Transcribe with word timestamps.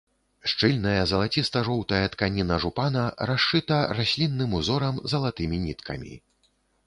Шчыльная, 0.51 1.01
залаціста-жоўтая 1.11 1.99
тканіна 2.15 2.57
жупана 2.63 3.03
расшыта 3.31 3.77
раслінным 3.99 4.57
узорам 4.61 4.95
залатымі 5.13 5.57
ніткамі. 5.69 6.13